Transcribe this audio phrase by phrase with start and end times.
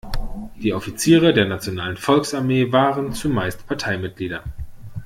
[0.55, 4.43] Die Offiziere der Nationalen Volksarmee waren zumeist Parteimitglieder.